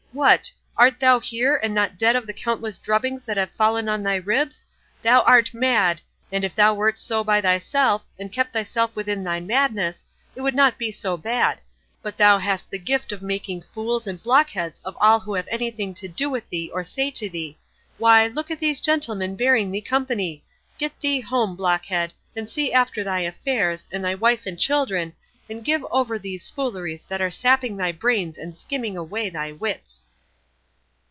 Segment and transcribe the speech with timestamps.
[0.13, 0.51] What!
[0.75, 4.15] art thou here, and not dead of the countless drubbings that have fallen on thy
[4.17, 4.65] ribs?
[5.01, 6.01] Thou art mad;
[6.33, 10.53] and if thou wert so by thyself, and kept thyself within thy madness, it would
[10.53, 11.59] not be so bad;
[12.01, 15.93] but thou hast the gift of making fools and blockheads of all who have anything
[15.93, 17.57] to do with thee or say to thee.
[17.97, 20.43] Why, look at these gentlemen bearing thee company!
[20.77, 25.13] Get thee home, blockhead, and see after thy affairs, and thy wife and children,
[25.49, 30.07] and give over these fooleries that are sapping thy brains and skimming away thy wits."